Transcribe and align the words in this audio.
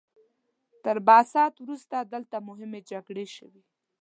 تر 0.83 0.97
بعثت 1.07 1.53
وروسته 1.59 1.95
دلته 2.13 2.37
مهمې 2.47 2.79
جګړې 2.89 3.25
شوي. 3.35 3.63